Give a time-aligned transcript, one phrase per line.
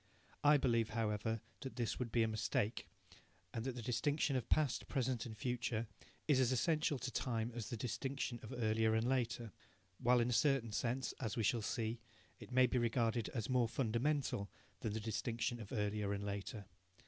[0.43, 2.87] I believe, however, that this would be a mistake,
[3.53, 5.85] and that the distinction of past, present and future
[6.27, 9.51] is as essential to time as the distinction of earlier and later,
[9.99, 11.99] while in a certain sense, as we shall see,
[12.39, 16.65] it may be regarded as more fundamental than the distinction of earlier and later.